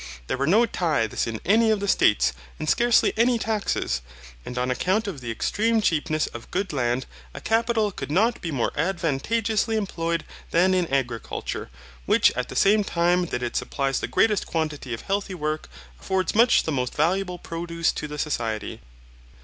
[0.25, 4.01] There were no tithes in any of the States, and scarcely any taxes.
[4.43, 8.49] And on account of the extreme cheapness of good land a capital could not be
[8.49, 11.69] more advantageously employed than in agriculture,
[12.07, 15.69] which at the same time that it supplies the greatest quantity of healthy work
[15.99, 18.81] affords much the most valuable produce to the society.